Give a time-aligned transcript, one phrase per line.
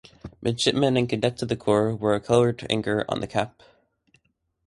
[0.41, 3.61] Midshipmen and cadets of the corps wore a colored anchor on the cap.